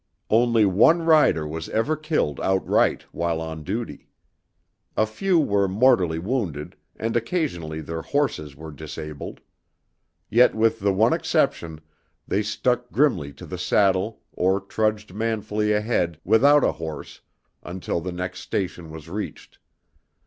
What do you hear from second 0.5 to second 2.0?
one rider was ever